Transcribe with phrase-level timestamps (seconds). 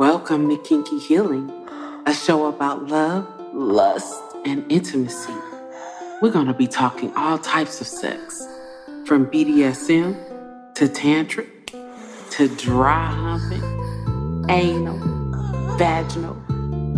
[0.00, 1.52] Welcome to Kinky Heeling,
[2.04, 5.32] a show about love, lust, and intimacy.
[6.20, 8.44] We're going to be talking all types of sex,
[9.06, 11.48] from BDSM to tantric
[12.30, 14.98] to dry humping, anal,
[15.78, 16.42] vaginal,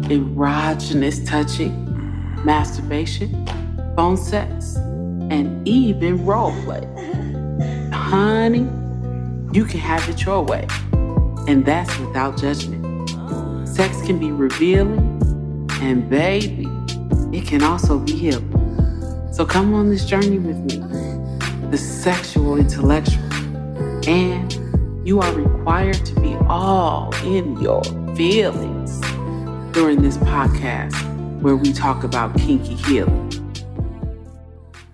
[0.09, 1.75] erogenous touching,
[2.47, 3.47] masturbation,
[3.95, 6.89] phone sex, and even role play.
[7.93, 8.67] Honey,
[9.53, 10.67] you can have it your way,
[11.47, 12.86] and that's without judgment.
[13.77, 15.21] Sex can be revealing,
[15.83, 16.67] and baby,
[17.31, 18.51] it can also be healing.
[19.35, 20.79] So come on this journey with me,
[21.69, 23.23] the sexual intellectual,
[24.09, 24.51] and
[25.07, 27.85] you are required to be all in your
[28.17, 28.99] feelings
[29.73, 30.95] during this podcast
[31.43, 33.31] where we talk about kinky healing.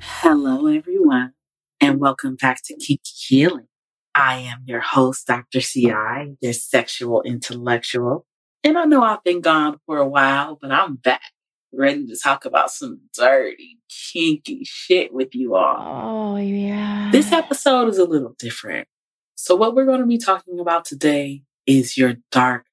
[0.01, 1.35] Hello, everyone,
[1.81, 3.69] and welcome back to Kinky Heeling.
[4.13, 5.61] I am your host, Dr.
[5.61, 8.27] CI, your sexual intellectual.
[8.65, 11.33] And I know I've been gone for a while, but I'm back,
[11.73, 16.35] ready to talk about some dirty, kinky shit with you all.
[16.35, 17.11] Oh, yeah.
[17.11, 18.87] This episode is a little different.
[19.35, 22.67] So, what we're going to be talking about today is your dark,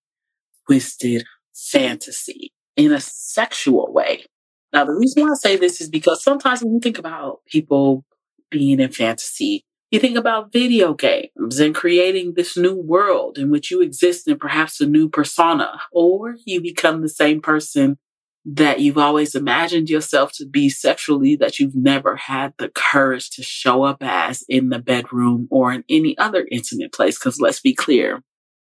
[0.67, 4.25] twisted fantasy in a sexual way.
[4.71, 8.05] Now, the reason why I say this is because sometimes when you think about people
[8.51, 13.71] being in fantasy, you think about video games and creating this new world in which
[13.71, 17.97] you exist in perhaps a new persona, or you become the same person
[18.45, 23.43] that you've always imagined yourself to be sexually that you've never had the courage to
[23.43, 27.17] show up as in the bedroom or in any other intimate place.
[27.17, 28.23] Cause let's be clear,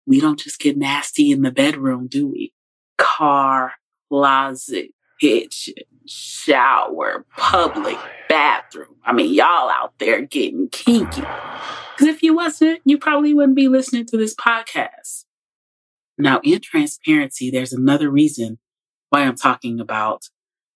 [0.06, 2.53] we don't just get nasty in the bedroom, do we?
[2.99, 3.73] Car,
[4.11, 5.75] closet, kitchen,
[6.07, 7.98] shower, public
[8.29, 8.97] bathroom.
[9.05, 11.21] I mean, y'all out there getting kinky.
[11.21, 15.25] Because if you wasn't, you probably wouldn't be listening to this podcast.
[16.19, 18.59] Now, in transparency, there's another reason
[19.11, 20.25] why I'm talking about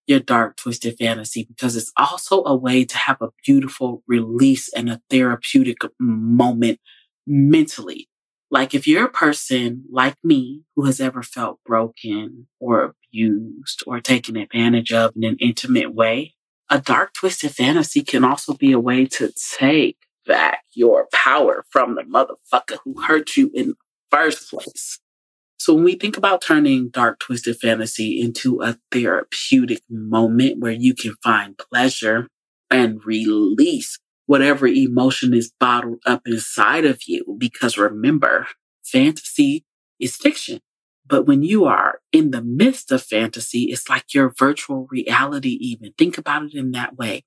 [0.07, 4.89] your dark, twisted fantasy, because it's also a way to have a beautiful release and
[4.89, 6.81] a therapeutic moment
[7.27, 8.09] mentally.
[8.51, 14.01] Like if you're a person like me who has ever felt broken or abused or
[14.01, 16.35] taken advantage of in an intimate way,
[16.71, 21.95] a dark, twisted fantasy can also be a way to take back your power from
[21.95, 23.75] the motherfucker who hurt you in the
[24.11, 25.01] first place.
[25.59, 30.95] So when we think about turning dark, twisted fantasy into a therapeutic moment where you
[30.95, 32.29] can find pleasure
[32.71, 37.37] and release whatever emotion is bottled up inside of you.
[37.39, 38.47] Because remember,
[38.85, 39.65] fantasy
[39.99, 40.61] is fiction.
[41.09, 45.93] But when you are in the midst of fantasy, it's like your virtual reality, even.
[45.97, 47.25] Think about it in that way.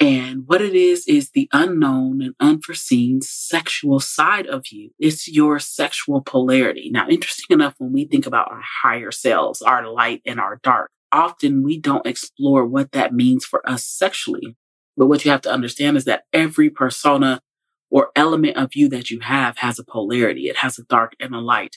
[0.00, 4.90] And what it is, is the unknown and unforeseen sexual side of you.
[4.98, 6.90] It's your sexual polarity.
[6.92, 10.90] Now, interesting enough, when we think about our higher selves, our light and our dark,
[11.12, 14.56] often we don't explore what that means for us sexually.
[14.96, 17.40] But what you have to understand is that every persona
[17.88, 20.48] or element of you that you have has a polarity.
[20.48, 21.76] It has a dark and a light.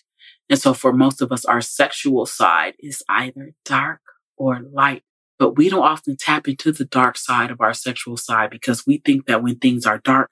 [0.49, 4.01] And so for most of us, our sexual side is either dark
[4.37, 5.03] or light.
[5.37, 9.01] But we don't often tap into the dark side of our sexual side because we
[9.03, 10.29] think that when things are dark,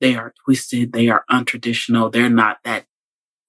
[0.00, 2.86] they are twisted, they are untraditional, they're not that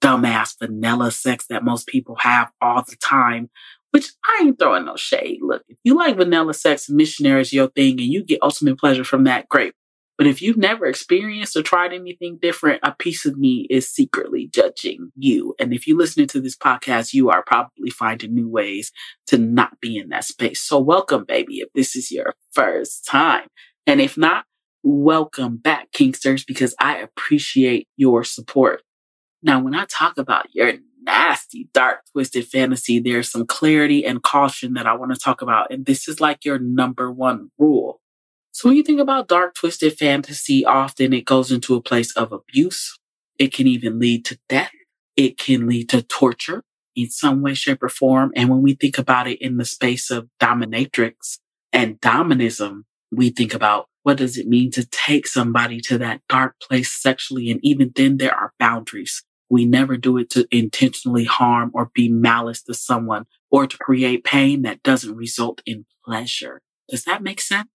[0.02, 3.50] dumbass vanilla sex that most people have all the time
[3.96, 5.40] which I ain't throwing no shade.
[5.42, 9.06] Look, if you like vanilla sex missionary is your thing and you get ultimate pleasure
[9.06, 9.74] from that, great.
[10.18, 14.48] But if you've never experienced or tried anything different, a piece of me is secretly
[14.54, 15.56] judging you.
[15.60, 18.92] And if you're listening to this podcast, you are probably finding new ways
[19.28, 20.62] to not be in that space.
[20.62, 23.48] So welcome, baby, if this is your first time.
[23.86, 24.46] And if not,
[24.84, 28.84] welcome back, Kinksters, because I appreciate your support.
[29.44, 30.74] Now, when I talk about your
[31.04, 35.72] nasty, dark, twisted fantasy, there's some clarity and caution that I want to talk about.
[35.72, 38.00] And this is like your number one rule.
[38.56, 42.32] So when you think about dark, twisted fantasy, often it goes into a place of
[42.32, 42.98] abuse.
[43.38, 44.72] It can even lead to death.
[45.18, 46.64] It can lead to torture
[46.96, 48.32] in some way, shape, or form.
[48.34, 51.40] And when we think about it in the space of dominatrix
[51.74, 56.56] and dominism, we think about what does it mean to take somebody to that dark
[56.62, 57.52] place sexually?
[57.52, 59.22] And even then there are boundaries.
[59.50, 64.24] We never do it to intentionally harm or be malice to someone or to create
[64.24, 66.62] pain that doesn't result in pleasure.
[66.88, 67.68] Does that make sense?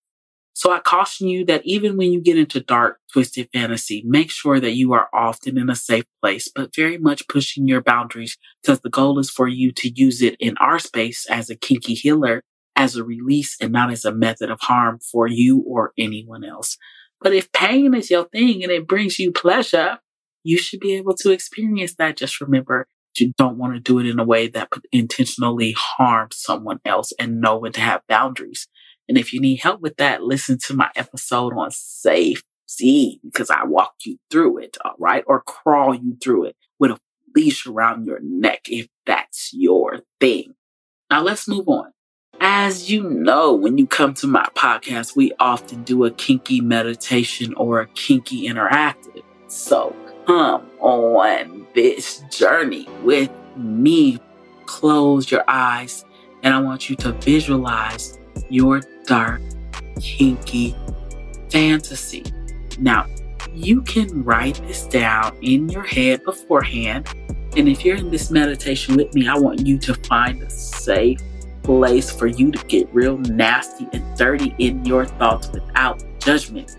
[0.52, 4.61] So I caution you that even when you get into dark, twisted fantasy, make sure
[4.61, 8.81] that you are often in a safe place, but very much pushing your boundaries because
[8.81, 12.43] the goal is for you to use it in our space as a kinky healer,
[12.76, 16.76] as a release and not as a method of harm for you or anyone else.
[17.20, 19.99] But if pain is your thing and it brings you pleasure,
[20.43, 22.17] you should be able to experience that.
[22.17, 22.87] Just remember,
[23.19, 27.41] you don't want to do it in a way that intentionally harms someone else and
[27.41, 28.67] know when to have boundaries.
[29.11, 33.65] And if you need help with that, listen to my episode on safety because I
[33.65, 35.25] walk you through it, all right?
[35.27, 36.99] Or crawl you through it with a
[37.35, 40.55] leash around your neck if that's your thing.
[41.11, 41.91] Now let's move on.
[42.41, 47.53] As you know, when you come to my podcast, we often do a kinky meditation
[47.55, 49.25] or a kinky interactive.
[49.49, 49.97] So
[50.29, 54.21] come on this journey with me.
[54.67, 56.05] Close your eyes
[56.45, 58.19] and I want you to visualize
[58.50, 59.41] your dark,
[60.00, 60.75] kinky
[61.50, 62.25] fantasy.
[62.79, 63.06] Now,
[63.52, 67.08] you can write this down in your head beforehand.
[67.56, 71.20] And if you're in this meditation with me, I want you to find a safe
[71.62, 76.76] place for you to get real nasty and dirty in your thoughts without judgment.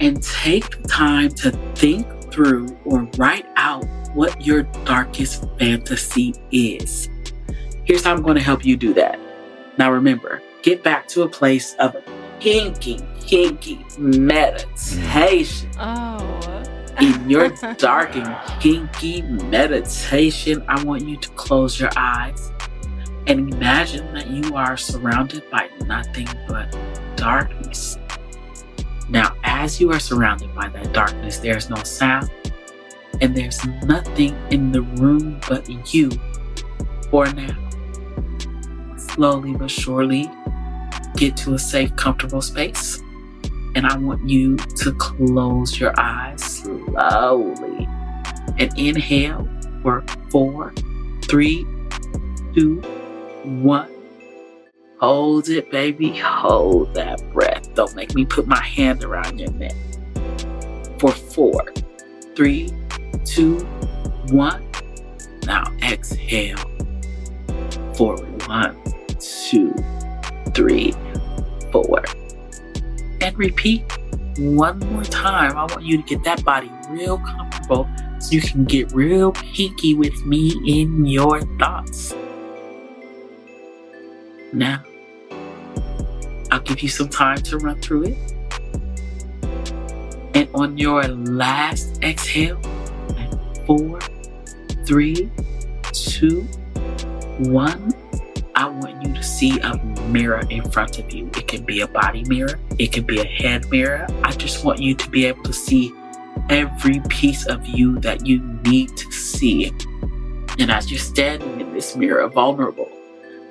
[0.00, 7.08] And take time to think through or write out what your darkest fantasy is.
[7.84, 9.18] Here's how I'm going to help you do that.
[9.78, 11.96] Now, remember, get back to a place of
[12.40, 15.70] kinky, kinky meditation.
[15.78, 16.42] Oh.
[17.00, 22.52] In your dark and kinky meditation, I want you to close your eyes
[23.28, 26.76] and imagine that you are surrounded by nothing but
[27.14, 27.96] darkness.
[29.08, 32.28] Now, as you are surrounded by that darkness, there's no sound
[33.20, 36.10] and there's nothing in the room but you
[37.08, 37.56] for now.
[38.96, 40.28] Slowly but surely,
[41.16, 43.00] get to a safe, comfortable space.
[43.74, 47.86] And I want you to close your eyes slowly
[48.58, 49.48] and inhale
[49.82, 50.72] for four,
[51.24, 51.66] three,
[52.54, 52.80] two,
[53.44, 53.90] one.
[55.00, 56.16] Hold it, baby.
[56.16, 57.74] Hold that breath.
[57.74, 59.74] Don't make me put my hand around your neck.
[60.98, 61.74] For four,
[62.34, 62.70] three,
[63.26, 63.58] two,
[64.30, 64.66] one.
[65.44, 66.56] Now exhale.
[67.94, 68.16] For
[68.46, 68.82] one,
[69.20, 69.74] two,
[70.54, 70.94] three,
[71.72, 72.04] four.
[73.20, 73.82] And repeat
[74.38, 75.56] one more time.
[75.56, 79.94] I want you to get that body real comfortable so you can get real kinky
[79.94, 82.14] with me in your thoughts.
[84.52, 84.82] Now,
[86.50, 88.18] I'll give you some time to run through it.
[90.34, 92.60] And on your last exhale,
[93.66, 93.98] four,
[94.86, 95.30] three,
[95.92, 96.42] two,
[97.38, 97.92] one,
[98.54, 99.76] I want you to see a
[100.08, 101.26] mirror in front of you.
[101.36, 104.06] It can be a body mirror, it can be a head mirror.
[104.22, 105.92] I just want you to be able to see
[106.50, 109.72] every piece of you that you need to see.
[110.58, 112.90] And as you're standing in this mirror, vulnerable,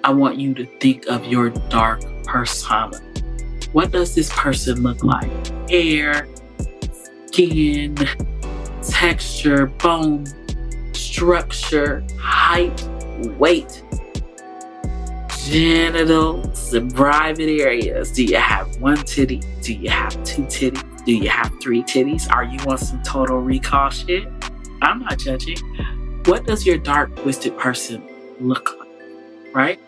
[0.03, 2.99] I want you to think of your dark persona.
[3.71, 5.31] What does this person look like?
[5.69, 6.27] Hair,
[7.27, 7.97] skin,
[8.81, 10.25] texture, bone,
[10.93, 12.81] structure, height,
[13.37, 13.83] weight,
[15.45, 18.11] genitals, and private areas.
[18.11, 19.41] Do you have one titty?
[19.61, 21.05] Do you have two titties?
[21.05, 22.29] Do you have three titties?
[22.31, 24.27] Are you on some total recall shit?
[24.81, 25.57] I'm not judging.
[26.25, 28.03] What does your dark, twisted person
[28.39, 28.89] look like?
[29.53, 29.79] Right?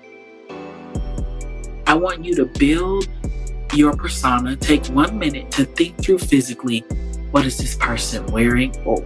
[1.87, 3.07] I want you to build
[3.73, 4.55] your persona.
[4.55, 6.83] Take one minute to think through physically
[7.31, 8.97] what is this person wearing or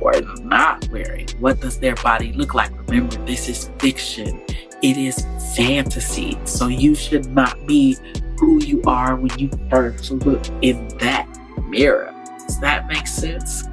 [0.44, 1.28] not wearing?
[1.40, 2.72] What does their body look like?
[2.88, 4.40] Remember, this is fiction,
[4.82, 6.38] it is fantasy.
[6.46, 7.98] So you should not be
[8.40, 11.28] who you are when you first look in that
[11.68, 12.14] mirror.
[12.48, 13.64] Does that make sense?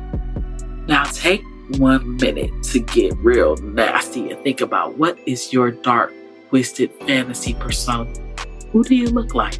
[0.87, 1.43] Now take
[1.77, 6.13] one minute to get real nasty and think about what is your dark,
[6.49, 8.11] twisted fantasy persona
[8.73, 9.59] who do you look like?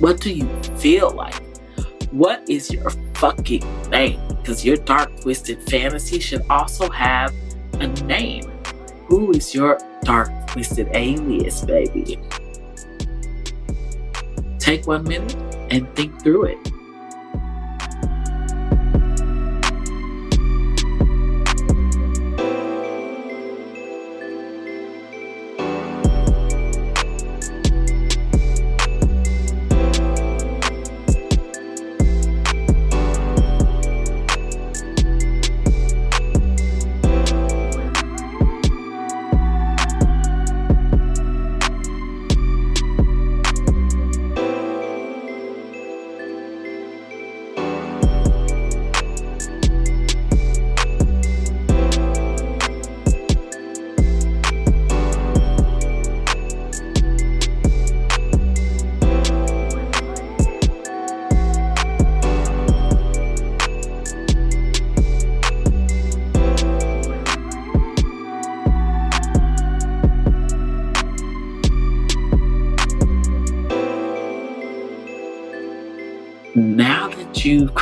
[0.00, 1.42] What do you feel like?
[2.12, 4.20] What is your fucking name?
[4.28, 7.34] Because your dark, twisted fantasy should also have
[7.74, 8.50] a name.
[9.06, 12.18] Who is your dark, twisted alias, baby?
[14.58, 15.36] Take one minute
[15.70, 16.75] and think through it.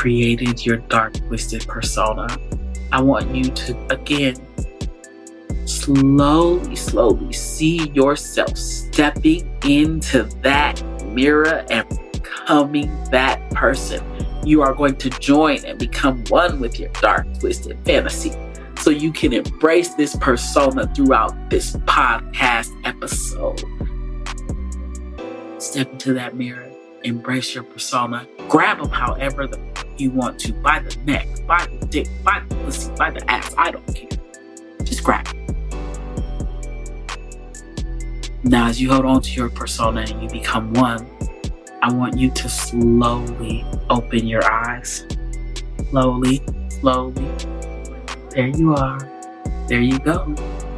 [0.05, 2.27] Created your dark, twisted persona,
[2.93, 4.37] I want you to, again,
[5.67, 14.05] slowly, slowly see yourself stepping into that mirror and becoming that person.
[14.45, 18.33] You are going to join and become one with your dark, twisted fantasy
[18.81, 23.63] so you can embrace this persona throughout this podcast episode.
[25.59, 26.71] Step into that mirror,
[27.05, 31.87] embrace your persona, grab them however the, you want to by the neck, by the
[31.87, 33.55] dick, by the pussy, by the ass.
[33.57, 34.09] I don't care.
[34.83, 35.35] Just grab it.
[38.45, 41.07] Now, as you hold on to your persona and you become one,
[41.83, 45.07] I want you to slowly open your eyes.
[45.91, 47.27] Slowly, slowly.
[48.31, 48.99] There you are.
[49.69, 50.25] There you go.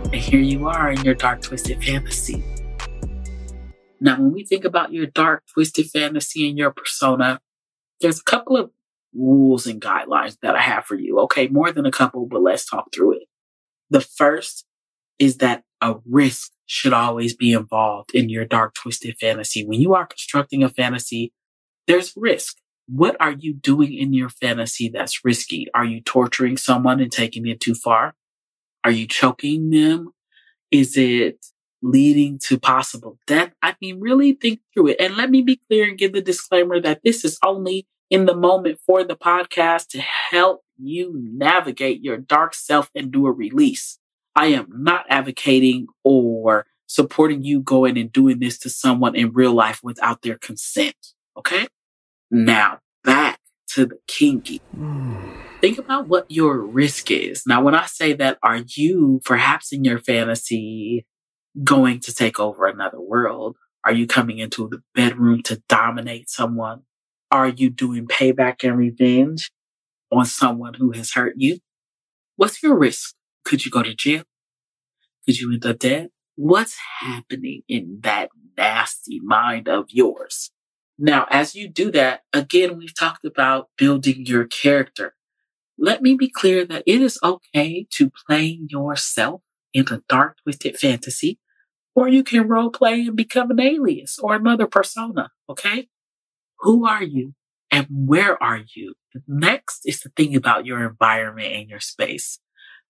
[0.04, 2.44] And here you are in your dark, twisted fantasy.
[4.00, 7.40] Now, when we think about your dark, twisted fantasy and your persona,
[8.00, 8.70] there's a couple of
[9.16, 11.18] rules and guidelines that I have for you.
[11.20, 13.22] Okay, more than a couple, but let's talk through it.
[13.90, 14.64] The first
[15.18, 19.64] is that a risk should always be involved in your dark, twisted fantasy.
[19.64, 21.32] When you are constructing a fantasy,
[21.86, 22.56] there's risk.
[22.88, 25.66] What are you doing in your fantasy that's risky?
[25.74, 28.14] Are you torturing someone and taking it too far?
[28.84, 30.10] Are you choking them?
[30.70, 31.44] Is it
[31.82, 33.52] leading to possible death?
[33.62, 35.00] I mean, really think through it.
[35.00, 38.36] And let me be clear and give the disclaimer that this is only in the
[38.36, 43.98] moment for the podcast to help you navigate your dark self and do a release.
[44.34, 49.52] I am not advocating or supporting you going and doing this to someone in real
[49.52, 50.96] life without their consent.
[51.36, 51.66] Okay.
[52.30, 54.60] Now back to the kinky.
[54.74, 55.16] Hmm.
[55.60, 57.44] Think about what your risk is.
[57.46, 61.06] Now, when I say that, are you perhaps in your fantasy
[61.64, 63.56] going to take over another world?
[63.82, 66.82] Are you coming into the bedroom to dominate someone?
[67.30, 69.50] Are you doing payback and revenge
[70.12, 71.58] on someone who has hurt you?
[72.36, 73.14] What's your risk?
[73.44, 74.22] Could you go to jail?
[75.24, 76.10] Could you end up dead?
[76.36, 80.50] What's happening in that nasty mind of yours?
[80.98, 85.14] Now, as you do that, again, we've talked about building your character.
[85.78, 89.42] Let me be clear that it is okay to play yourself
[89.74, 91.38] in a dark, twisted fantasy,
[91.94, 95.30] or you can role play and become an alias or another persona.
[95.50, 95.88] Okay.
[96.60, 97.34] Who are you
[97.70, 98.94] and where are you?
[99.26, 102.38] Next is the thing about your environment and your space.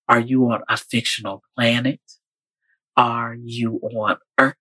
[0.07, 1.99] Are you on a fictional planet?
[2.95, 4.55] Are you on Earth?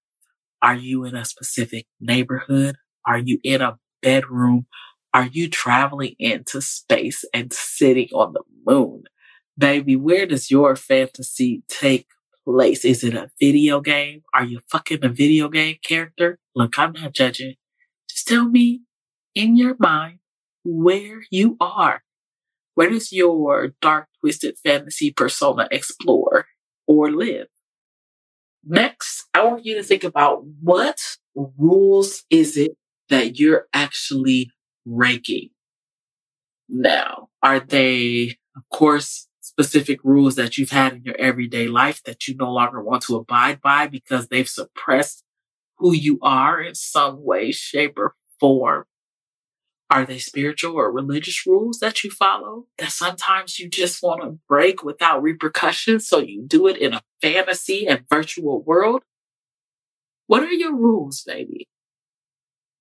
[0.61, 2.77] Are you in a specific neighborhood?
[3.07, 4.67] Are you in a bedroom?
[5.15, 9.05] Are you traveling into space and sitting on the moon?
[9.57, 12.09] Baby, where does your fantasy take
[12.45, 12.85] place?
[12.85, 14.23] Is it a video game?
[14.35, 16.39] Are you fucking a video game character?
[16.55, 17.55] Look, I'm not judging.
[18.11, 18.83] Just tell me
[19.37, 20.19] in your mind
[20.65, 22.03] where you are.
[22.75, 26.47] Where does your dark, twisted fantasy persona explore
[26.89, 27.49] or live?
[28.65, 30.99] Next, I want you to think about what
[31.35, 32.73] rules is it
[33.09, 34.51] that you're actually
[34.85, 35.51] breaking
[36.69, 37.29] now?
[37.43, 42.35] Are they, of course, specific rules that you've had in your everyday life that you
[42.37, 45.23] no longer want to abide by because they've suppressed
[45.79, 48.85] who you are in some way, shape, or form?
[49.89, 54.39] Are they spiritual or religious rules that you follow that sometimes you just want to
[54.49, 56.09] break without repercussions?
[56.09, 59.03] So you do it in a fantasy and virtual world?
[60.27, 61.69] What are your rules, baby?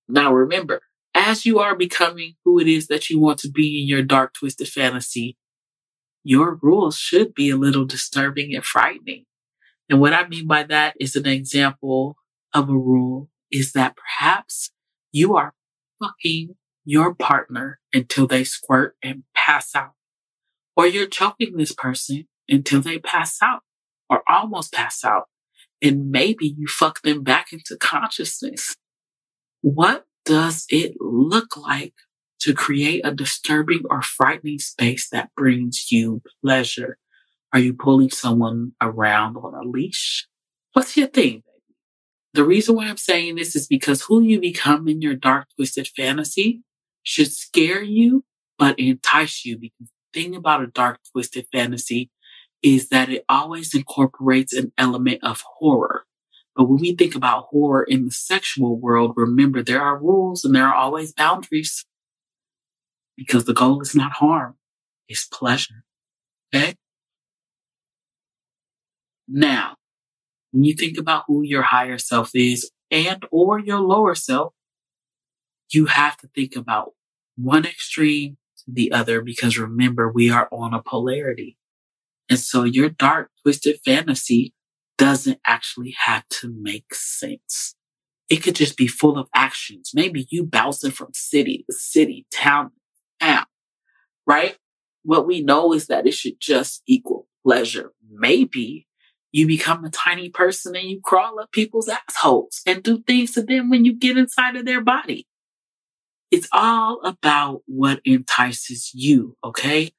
[0.07, 0.81] Now remember,
[1.13, 4.33] as you are becoming who it is that you want to be in your dark,
[4.33, 5.37] twisted fantasy,
[6.23, 9.25] your rules should be a little disturbing and frightening.
[9.89, 12.17] And what I mean by that is an example
[12.53, 14.71] of a rule is that perhaps
[15.11, 15.53] you are
[15.99, 16.55] fucking
[16.85, 19.93] your partner until they squirt and pass out.
[20.77, 23.61] Or you're choking this person until they pass out
[24.09, 25.25] or almost pass out.
[25.81, 28.75] And maybe you fuck them back into consciousness.
[29.61, 31.93] What does it look like
[32.41, 36.97] to create a disturbing or frightening space that brings you pleasure?
[37.51, 40.27] Are you pulling someone around on a leash?
[40.73, 41.43] What's your thing?
[42.33, 45.87] The reason why I'm saying this is because who you become in your dark, twisted
[45.95, 46.63] fantasy
[47.05, 48.25] should scare you,
[48.59, 49.57] but entice you.
[49.57, 52.11] Because the thing about a dark, twisted fantasy
[52.63, 56.05] is that it always incorporates an element of horror.
[56.55, 60.55] But when we think about horror in the sexual world, remember there are rules and
[60.55, 61.85] there are always boundaries
[63.17, 64.55] because the goal is not harm,
[65.07, 65.83] it's pleasure.
[66.53, 66.75] Okay.
[69.27, 69.75] Now,
[70.51, 74.53] when you think about who your higher self is and or your lower self,
[75.71, 76.93] you have to think about
[77.35, 81.57] one extreme the other because remember, we are on a polarity.
[82.29, 84.53] And so your dark, twisted fantasy
[84.97, 87.75] doesn't actually have to make sense.
[88.29, 89.91] It could just be full of actions.
[89.93, 93.45] Maybe you bouncing from city to city, town to town,
[94.25, 94.57] right?
[95.03, 97.91] What we know is that it should just equal pleasure.
[98.09, 98.87] Maybe
[99.31, 103.43] you become a tiny person and you crawl up people's assholes and do things to
[103.43, 105.27] them when you get inside of their body.
[106.31, 109.91] It's all about what entices you, okay?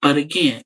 [0.00, 0.62] But again,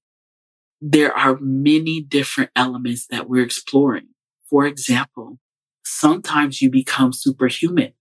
[0.81, 4.09] there are many different elements that we're exploring.
[4.49, 5.39] For example,
[5.85, 7.93] sometimes you become superhuman.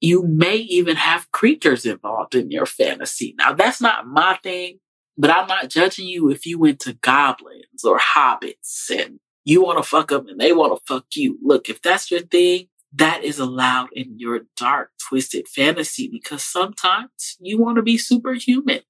[0.00, 3.34] You may even have creatures involved in your fantasy.
[3.38, 4.80] Now that's not my thing,
[5.18, 9.78] but I'm not judging you if you went to goblins or hobbits and you want
[9.78, 11.38] to fuck them and they want to fuck you.
[11.42, 17.36] Look, if that's your thing, that is allowed in your dark, twisted fantasy because sometimes
[17.40, 18.80] you want to be superhuman.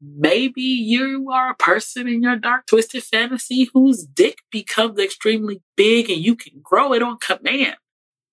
[0.00, 6.08] Maybe you are a person in your dark, twisted fantasy whose dick becomes extremely big
[6.08, 7.76] and you can grow it on command.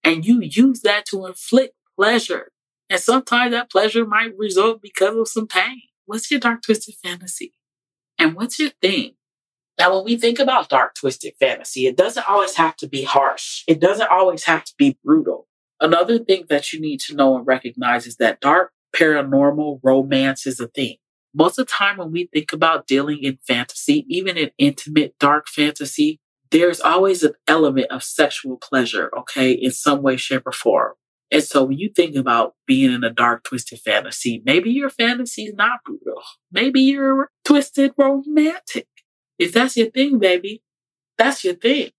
[0.04, 2.52] And you use that to inflict pleasure.
[2.90, 5.82] And sometimes that pleasure might result because of some pain.
[6.06, 7.54] What's your dark, twisted fantasy?
[8.18, 9.17] And what's your thing?
[9.80, 13.64] Now, when we think about dark, twisted fantasy, it doesn't always have to be harsh.
[13.68, 15.48] It doesn't always have to be brutal.
[15.80, 20.60] Another thing that you need to know and recognize is that dark paranormal romance is
[20.60, 20.96] a thing.
[21.36, 25.48] Most of the time when we think about dealing in fantasy, even in intimate dark
[25.48, 26.20] fantasy,
[26.50, 30.94] there's always an element of sexual pleasure, okay, in some way, shape, or form.
[31.30, 35.44] And so when you think about being in a dark, twisted fantasy, maybe your fantasy
[35.44, 36.24] is not brutal.
[36.52, 38.88] Maybe you're twisted romantic.
[39.40, 40.64] If that's your thing, baby,
[41.18, 41.92] that's your thing.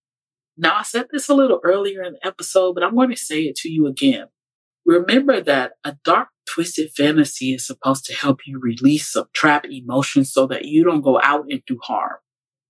[0.56, 3.42] Now, I said this a little earlier in the episode, but I'm going to say
[3.42, 4.26] it to you again.
[4.84, 10.32] Remember that a dark, twisted fantasy is supposed to help you release some trapped emotions
[10.32, 12.16] so that you don't go out and do harm.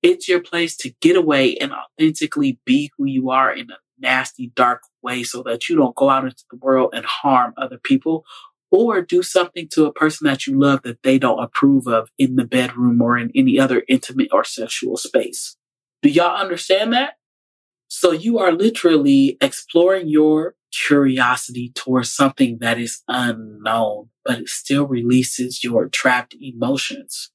[0.02, 4.52] It's your place to get away and authentically be who you are in a nasty,
[4.54, 8.24] dark way so that you don't go out into the world and harm other people
[8.70, 12.37] or do something to a person that you love that they don't approve of in
[12.37, 15.57] the bedroom or in any other intimate or sexual space.
[16.02, 17.14] Do y'all understand that?
[17.88, 24.87] So you are literally exploring your curiosity towards something that is unknown, but it still
[24.87, 27.31] releases your trapped emotions.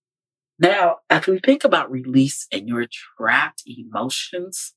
[0.60, 2.86] Now, as we think about release and your
[3.18, 4.76] trapped emotions,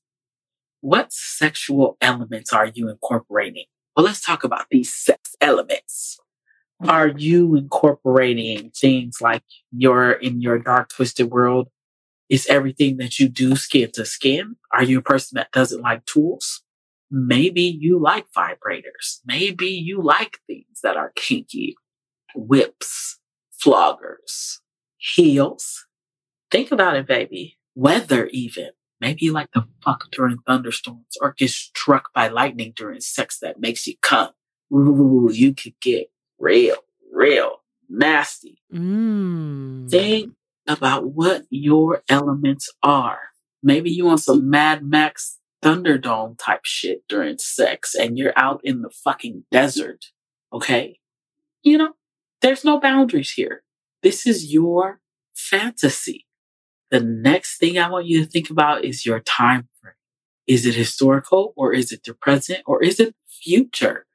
[0.81, 3.65] what sexual elements are you incorporating?
[3.95, 6.19] Well, let's talk about these sex elements
[6.87, 11.69] are you incorporating things like your in your dark twisted world?
[12.29, 14.55] Is everything that you do skin to skin?
[14.73, 16.61] Are you a person that doesn't like tools?
[17.09, 19.21] Maybe you like vibrators.
[19.25, 21.75] Maybe you like things that are kinky.
[22.35, 23.17] Whips
[23.63, 24.59] floggers
[24.97, 25.85] heels.
[26.51, 27.57] Think about it baby.
[27.75, 28.69] Weather even.
[28.99, 33.59] Maybe you like to fuck during thunderstorms or get struck by lightning during sex that
[33.59, 34.29] makes you come.
[34.73, 36.77] Ooh, you could get real,
[37.11, 38.61] real nasty.
[38.73, 39.89] Mm.
[39.89, 40.33] Think
[40.67, 43.19] about what your elements are.
[43.63, 48.81] Maybe you want some Mad Max Thunderdome type shit during sex and you're out in
[48.81, 50.05] the fucking desert.
[50.53, 50.99] Okay.
[51.63, 51.93] You know,
[52.41, 53.63] there's no boundaries here.
[54.03, 55.01] This is your
[55.33, 56.25] fantasy.
[56.91, 59.93] The next thing I want you to think about is your time frame.
[60.45, 64.05] Is it historical or is it the present or is it future?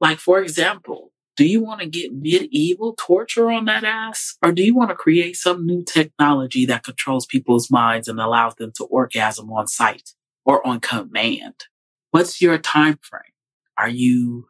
[0.00, 4.36] Like, for example, do you want to get medieval torture on that ass?
[4.42, 8.56] Or do you want to create some new technology that controls people's minds and allows
[8.56, 11.66] them to orgasm on sight or on command?
[12.10, 13.22] What's your time frame?
[13.78, 14.48] Are you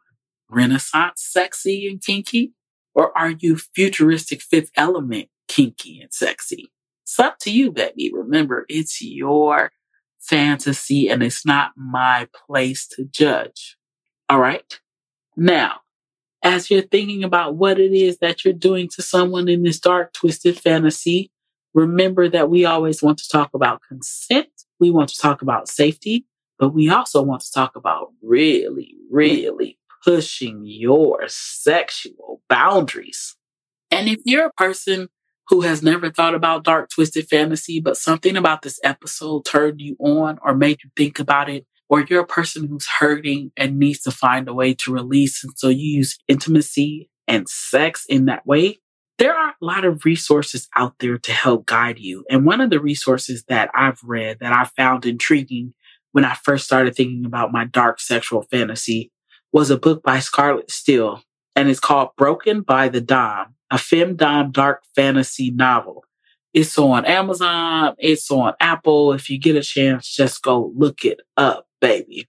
[0.49, 2.53] Renaissance sexy and kinky?
[2.95, 6.71] Or are you futuristic fifth element kinky and sexy?
[7.03, 8.09] It's up to you, baby.
[8.11, 9.71] Remember, it's your
[10.19, 13.77] fantasy and it's not my place to judge.
[14.27, 14.79] All right.
[15.37, 15.81] Now,
[16.43, 20.13] as you're thinking about what it is that you're doing to someone in this dark,
[20.13, 21.31] twisted fantasy,
[21.73, 24.47] remember that we always want to talk about consent.
[24.79, 26.25] We want to talk about safety,
[26.57, 33.35] but we also want to talk about really, really pushing your sexual boundaries.
[33.91, 35.09] And if you're a person
[35.49, 39.97] who has never thought about dark, twisted fantasy, but something about this episode turned you
[39.99, 44.01] on or made you think about it, or you're a person who's hurting and needs
[44.01, 45.43] to find a way to release.
[45.43, 48.77] And so you use intimacy and sex in that way.
[49.17, 52.23] There are a lot of resources out there to help guide you.
[52.29, 55.73] And one of the resources that I've read that I found intriguing
[56.13, 59.11] when I first started thinking about my dark sexual fantasy
[59.51, 61.21] was a book by Scarlett Steele
[61.55, 66.03] and it's called Broken by the Domme a femdom dark fantasy novel.
[66.53, 69.13] It's on Amazon, it's on Apple.
[69.13, 72.27] If you get a chance, just go look it up, baby.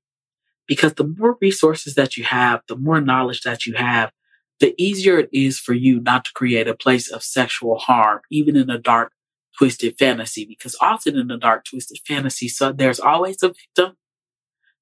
[0.67, 4.13] Because the more resources that you have, the more knowledge that you have,
[4.61, 8.57] the easier it is for you not to create a place of sexual harm, even
[8.57, 9.13] in a dark,
[9.59, 10.45] twisted fantasy.
[10.47, 13.97] Because often in a dark, twisted fantasy, so there's always a victim.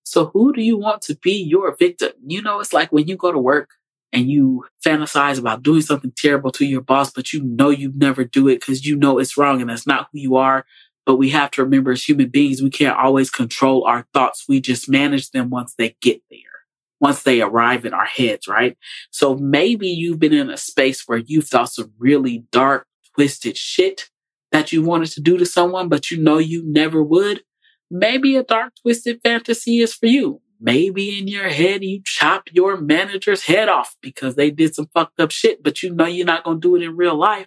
[0.02, 2.12] So who do you want to be your victim?
[2.26, 3.70] You know, it's like when you go to work
[4.12, 8.24] and you fantasize about doing something terrible to your boss, but you know you never
[8.24, 10.64] do it because you know it's wrong and that's not who you are.
[11.08, 14.44] But we have to remember as human beings, we can't always control our thoughts.
[14.46, 16.66] We just manage them once they get there,
[17.00, 18.76] once they arrive in our heads, right?
[19.10, 24.10] So maybe you've been in a space where you've thought some really dark, twisted shit
[24.52, 27.42] that you wanted to do to someone, but you know you never would.
[27.90, 30.42] Maybe a dark, twisted fantasy is for you.
[30.60, 35.20] Maybe in your head, you chop your manager's head off because they did some fucked
[35.20, 37.46] up shit, but you know you're not going to do it in real life.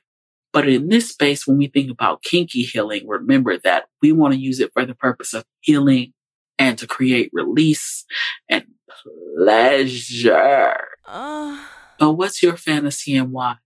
[0.54, 4.40] But in this space, when we think about kinky healing, remember that we want to
[4.40, 6.14] use it for the purpose of healing
[6.60, 8.06] and to create release
[8.50, 8.66] and
[9.38, 10.76] pleasure.
[11.06, 11.64] Uh...
[12.00, 13.58] But what's your fantasy and why?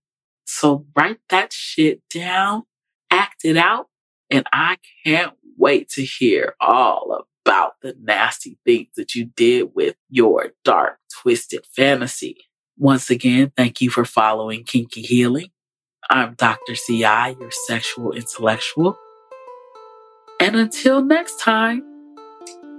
[0.44, 2.64] So write that shit down,
[3.10, 3.88] act it out,
[4.30, 9.96] and I can't wait to hear all about the nasty things that you did with
[10.10, 12.36] your dark, twisted fantasy.
[12.76, 15.50] Once again, thank you for following Kinky Heeling.
[16.08, 16.76] I'm Dr.
[16.76, 18.96] CI, your sexual intellectual.
[20.38, 21.82] And until next time,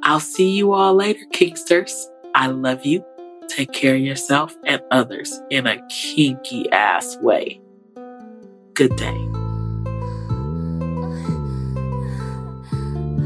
[0.04, 1.92] I'll see you all later, Kinksters.
[2.36, 3.04] I love you.
[3.50, 7.60] Take care of yourself and others in a kinky ass way.
[8.74, 9.28] Good day.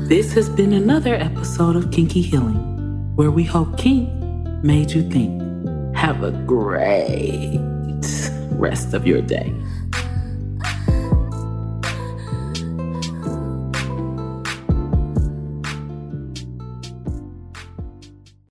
[0.07, 4.09] This has been another episode of Kinky Heeling, where we hope kink
[4.63, 5.41] made you think.
[5.95, 7.59] Have a great
[8.53, 9.53] rest of your day.